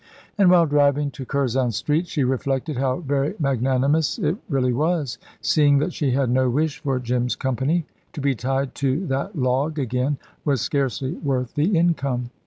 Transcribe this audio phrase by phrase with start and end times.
[0.35, 5.77] And while driving to Curzon Street she reflected how very magnanimous it really was, seeing
[5.77, 7.85] that she had no wish for Jim's company.
[8.13, 12.31] To be tied to that log again was scarcely worth the income.